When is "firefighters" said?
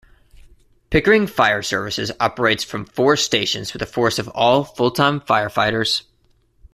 5.21-6.05